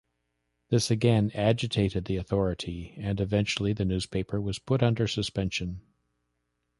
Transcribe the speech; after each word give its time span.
This 0.71 0.89
again 0.89 1.29
agitated 1.35 2.05
the 2.05 2.15
authority 2.15 2.95
and 2.97 3.21
eventually 3.21 3.71
the 3.71 3.85
newspaper 3.85 4.41
was 4.41 4.57
put 4.57 4.81
under 4.81 5.07
suspension. 5.07 5.81